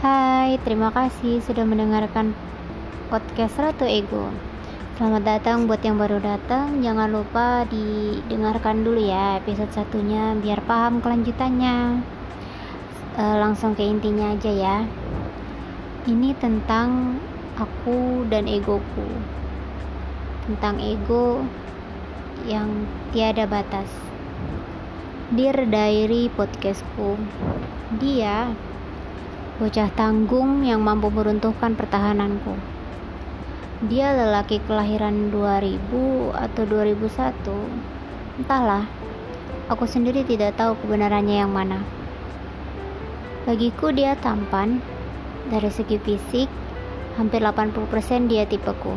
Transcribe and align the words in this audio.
Hai, 0.00 0.56
terima 0.64 0.88
kasih 0.88 1.44
sudah 1.44 1.68
mendengarkan 1.68 2.32
podcast 3.12 3.60
Ratu 3.60 3.84
Ego. 3.84 4.32
Selamat 4.96 5.28
datang 5.28 5.68
buat 5.68 5.84
yang 5.84 6.00
baru 6.00 6.16
datang. 6.24 6.80
Jangan 6.80 7.12
lupa 7.12 7.68
didengarkan 7.68 8.80
dulu 8.80 8.96
ya 8.96 9.36
episode 9.44 9.68
satunya 9.76 10.32
biar 10.40 10.64
paham 10.64 11.04
kelanjutannya. 11.04 12.00
E, 13.12 13.24
langsung 13.44 13.76
ke 13.76 13.84
intinya 13.84 14.32
aja 14.32 14.48
ya. 14.48 14.88
Ini 16.08 16.32
tentang 16.40 17.20
aku 17.60 18.24
dan 18.32 18.48
egoku. 18.48 19.04
Tentang 20.48 20.80
ego 20.80 21.44
yang 22.48 22.88
tiada 23.12 23.44
batas. 23.44 23.92
Dear 25.28 25.68
Diary 25.68 26.32
podcastku. 26.32 27.20
Dia 28.00 28.48
bocah 29.60 29.92
tanggung 29.92 30.64
yang 30.64 30.80
mampu 30.80 31.12
meruntuhkan 31.12 31.76
pertahananku. 31.76 32.56
Dia 33.92 34.16
lelaki 34.16 34.56
kelahiran 34.64 35.28
2000 35.28 36.32
atau 36.32 36.62
2001. 36.64 38.40
Entahlah, 38.40 38.88
aku 39.68 39.84
sendiri 39.84 40.24
tidak 40.24 40.56
tahu 40.56 40.80
kebenarannya 40.80 41.44
yang 41.44 41.52
mana. 41.52 41.84
Bagiku 43.44 43.92
dia 43.92 44.16
tampan, 44.16 44.80
dari 45.52 45.68
segi 45.68 46.00
fisik, 46.00 46.48
hampir 47.20 47.44
80% 47.44 48.32
dia 48.32 48.48
tipeku. 48.48 48.96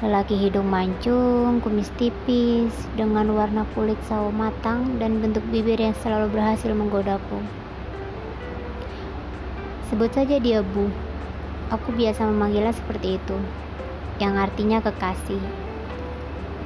Lelaki 0.00 0.40
hidung 0.40 0.72
mancung, 0.72 1.60
kumis 1.60 1.92
tipis, 2.00 2.72
dengan 2.96 3.28
warna 3.36 3.68
kulit 3.76 4.00
sawo 4.08 4.32
matang 4.32 4.96
dan 4.96 5.20
bentuk 5.20 5.44
bibir 5.52 5.76
yang 5.76 5.92
selalu 6.00 6.32
berhasil 6.32 6.72
menggodaku. 6.72 7.65
Sebut 9.86 10.10
saja 10.10 10.42
dia 10.42 10.66
Bu. 10.66 10.90
Aku 11.70 11.94
biasa 11.94 12.26
memanggilnya 12.26 12.74
seperti 12.74 13.22
itu, 13.22 13.38
yang 14.18 14.34
artinya 14.34 14.82
kekasih. 14.82 15.38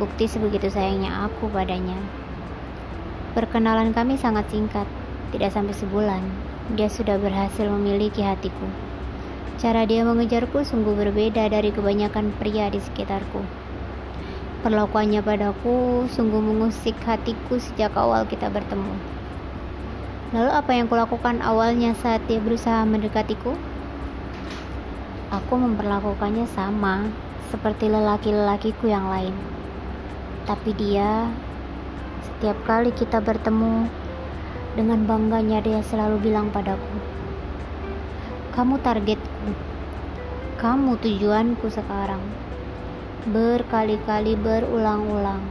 Bukti 0.00 0.24
sebegitu 0.24 0.72
sayangnya 0.72 1.28
aku 1.28 1.52
padanya. 1.52 2.00
Perkenalan 3.36 3.92
kami 3.92 4.16
sangat 4.16 4.48
singkat, 4.48 4.88
tidak 5.28 5.52
sampai 5.52 5.76
sebulan. 5.76 6.24
Dia 6.72 6.88
sudah 6.88 7.20
berhasil 7.20 7.68
memiliki 7.68 8.24
hatiku. 8.24 8.64
Cara 9.60 9.84
dia 9.84 10.08
mengejarku 10.08 10.64
sungguh 10.64 10.96
berbeda 10.96 11.52
dari 11.52 11.68
kebanyakan 11.68 12.32
pria 12.40 12.72
di 12.72 12.80
sekitarku. 12.80 13.44
Perlakuannya 14.64 15.20
padaku 15.20 16.08
sungguh 16.08 16.40
mengusik 16.40 16.96
hatiku 17.04 17.60
sejak 17.60 17.92
awal 17.92 18.24
kita 18.24 18.48
bertemu. 18.48 18.96
Lalu 20.32 20.48
apa 20.48 20.72
yang 20.72 20.88
kulakukan 20.88 21.44
awalnya 21.44 21.92
saat 21.92 22.24
dia 22.24 22.40
berusaha 22.40 22.88
mendekatiku? 22.88 23.52
Aku 25.28 25.60
memperlakukannya 25.60 26.48
sama 26.48 27.12
seperti 27.52 27.92
lelaki-lelakiku 27.92 28.88
yang 28.88 29.12
lain. 29.12 29.36
Tapi 30.48 30.72
dia 30.72 31.28
setiap 32.24 32.56
kali 32.64 32.96
kita 32.96 33.20
bertemu 33.20 33.92
dengan 34.72 35.04
bangganya 35.04 35.60
dia 35.60 35.84
selalu 35.84 36.16
bilang 36.24 36.48
padaku, 36.48 36.96
"Kamu 38.56 38.80
targetku. 38.80 39.52
Kamu 40.56 40.96
tujuanku 40.96 41.68
sekarang." 41.68 42.24
Berkali-kali 43.28 44.40
berulang-ulang. 44.40 45.44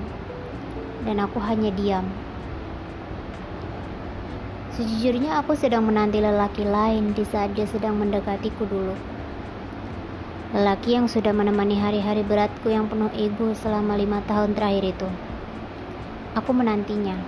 Dan 1.05 1.21
aku 1.21 1.37
hanya 1.37 1.69
diam. 1.69 2.09
Sejujurnya 4.71 5.43
aku 5.43 5.51
sedang 5.59 5.83
menanti 5.83 6.23
lelaki 6.23 6.63
lain 6.63 7.11
di 7.11 7.27
saat 7.27 7.51
dia 7.51 7.67
sedang 7.67 7.99
mendekatiku 7.99 8.63
dulu. 8.63 8.95
Lelaki 10.55 10.95
yang 10.95 11.11
sudah 11.11 11.35
menemani 11.35 11.75
hari-hari 11.75 12.23
beratku 12.23 12.71
yang 12.71 12.87
penuh 12.87 13.11
ego 13.11 13.51
selama 13.51 13.99
lima 13.99 14.23
tahun 14.31 14.55
terakhir 14.55 14.95
itu. 14.95 15.09
Aku 16.39 16.55
menantinya. 16.55 17.19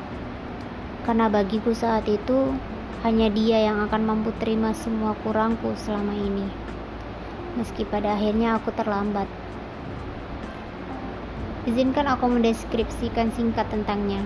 Karena 1.04 1.28
bagiku 1.28 1.76
saat 1.76 2.08
itu 2.08 2.56
hanya 3.04 3.28
dia 3.28 3.68
yang 3.68 3.84
akan 3.92 4.08
mampu 4.08 4.32
terima 4.40 4.72
semua 4.72 5.12
kurangku 5.28 5.76
selama 5.76 6.16
ini. 6.16 6.48
Meski 7.60 7.84
pada 7.84 8.16
akhirnya 8.16 8.56
aku 8.56 8.72
terlambat. 8.72 9.28
Izinkan 11.68 12.08
aku 12.08 12.24
mendeskripsikan 12.24 13.36
singkat 13.36 13.68
tentangnya. 13.68 14.24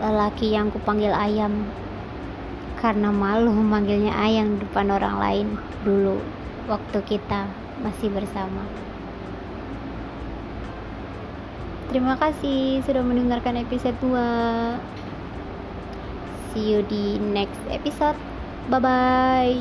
Lelaki 0.00 0.56
yang 0.56 0.72
kupanggil 0.72 1.12
ayam 1.12 1.68
karena 2.78 3.10
malu 3.10 3.52
memanggilnya 3.52 4.14
ayang 4.14 4.58
depan 4.58 4.90
orang 4.90 5.16
lain 5.18 5.46
dulu 5.82 6.18
waktu 6.66 6.98
kita 7.04 7.46
masih 7.82 8.08
bersama. 8.10 8.64
Terima 11.94 12.18
kasih 12.18 12.82
sudah 12.82 13.06
mendengarkan 13.06 13.60
episode 13.60 13.94
2. 14.02 14.18
See 16.50 16.74
you 16.74 16.82
di 16.86 17.18
next 17.20 17.60
episode. 17.70 18.18
Bye 18.66 18.80
bye. 18.82 19.58